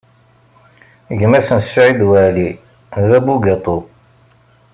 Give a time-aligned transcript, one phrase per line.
[1.19, 2.49] Gma-s n Saɛid Waɛli,
[3.07, 3.77] d abugaṭu.